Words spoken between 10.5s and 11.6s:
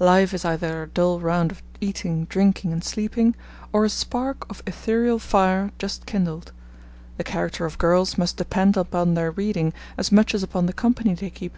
the company they keep.